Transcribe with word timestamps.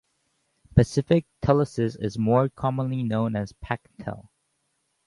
Pacific 0.73 1.27
Telesis 1.43 1.95
is 1.99 2.17
more 2.17 2.49
commonly 2.49 3.03
known 3.03 3.35
as 3.35 3.53
PacTel. 3.63 4.29